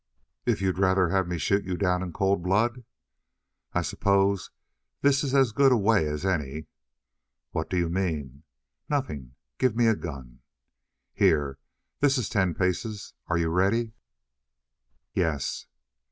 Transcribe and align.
"If 0.47 0.63
you'd 0.63 0.79
rather 0.79 1.09
have 1.09 1.27
me 1.27 1.37
shoot 1.37 1.63
you 1.63 1.77
down 1.77 2.01
in 2.01 2.11
cold 2.11 2.41
blood?" 2.41 2.85
"I 3.73 3.83
suppose 3.83 4.49
this 5.01 5.23
is 5.23 5.35
as 5.35 5.51
good 5.51 5.71
a 5.71 5.77
way 5.77 6.07
as 6.07 6.25
any." 6.25 6.65
"What 7.51 7.69
do 7.69 7.77
you 7.77 7.87
mean?" 7.87 8.41
"Nothing. 8.89 9.35
Give 9.59 9.75
me 9.75 9.85
a 9.85 9.95
gun." 9.95 10.39
"Here. 11.13 11.59
This 11.99 12.17
is 12.17 12.29
ten 12.29 12.55
paces. 12.55 13.13
Are 13.27 13.37
you 13.37 13.49
ready?" 13.49 13.93
"Yes." 15.13 15.67